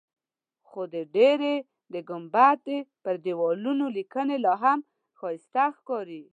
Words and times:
خو 0.67 0.81
د 0.93 0.95
ډبرې 1.13 1.55
د 1.93 1.95
ګنبد 2.09 2.65
پر 3.03 3.15
دیوالونو 3.25 3.85
لیکنې 3.97 4.37
لاهم 4.45 4.79
ښایسته 5.17 5.63
ښکاري. 5.77 6.23